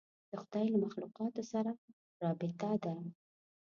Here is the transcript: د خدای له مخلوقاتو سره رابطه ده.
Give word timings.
د 0.29 0.31
خدای 0.43 0.65
له 0.71 0.77
مخلوقاتو 0.83 1.41
سره 1.51 1.71
رابطه 2.21 2.71
ده. 2.83 2.93